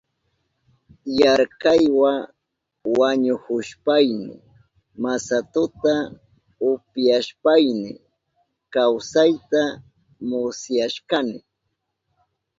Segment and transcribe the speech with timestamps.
[1.19, 2.11] Yarkaywa
[2.97, 4.35] wañuhushpayni
[5.03, 5.93] masatuta
[6.71, 7.89] upyashpayni
[8.73, 9.61] kawsayta
[10.27, 11.37] musyashkani.